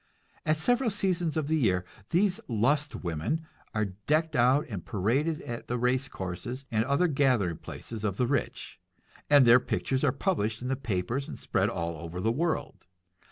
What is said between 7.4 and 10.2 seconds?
places of the rich, and their pictures are